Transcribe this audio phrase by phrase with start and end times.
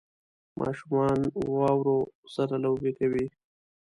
[0.59, 1.19] ماشومان
[1.51, 1.97] واورو
[2.35, 3.25] سره لوبې کوي